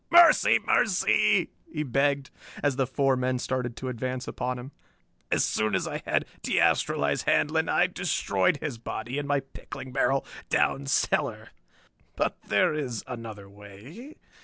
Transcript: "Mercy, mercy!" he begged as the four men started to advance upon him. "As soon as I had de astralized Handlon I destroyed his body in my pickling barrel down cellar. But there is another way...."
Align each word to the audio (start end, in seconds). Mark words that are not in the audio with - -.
"Mercy, 0.09 0.57
mercy!" 0.57 1.51
he 1.71 1.83
begged 1.83 2.31
as 2.63 2.75
the 2.75 2.87
four 2.87 3.15
men 3.15 3.37
started 3.37 3.77
to 3.77 3.87
advance 3.87 4.27
upon 4.27 4.57
him. 4.57 4.71
"As 5.31 5.45
soon 5.45 5.75
as 5.75 5.87
I 5.87 6.01
had 6.07 6.25
de 6.41 6.55
astralized 6.57 7.25
Handlon 7.25 7.69
I 7.69 7.85
destroyed 7.85 8.57
his 8.57 8.79
body 8.79 9.19
in 9.19 9.27
my 9.27 9.41
pickling 9.41 9.91
barrel 9.91 10.25
down 10.49 10.87
cellar. 10.87 11.49
But 12.15 12.41
there 12.41 12.73
is 12.73 13.03
another 13.05 13.47
way...." 13.47 14.15